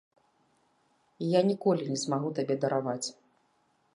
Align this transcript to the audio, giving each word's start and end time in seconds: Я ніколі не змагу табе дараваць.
Я 1.33 1.41
ніколі 1.51 1.83
не 1.91 1.99
змагу 2.03 2.29
табе 2.39 2.55
дараваць. 2.63 3.07